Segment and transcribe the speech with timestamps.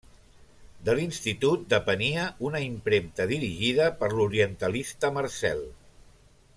[0.87, 5.63] De l'Institut depenia una impremta dirigida per l'orientalista Marcel.